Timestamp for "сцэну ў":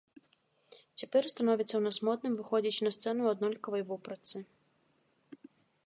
2.97-3.29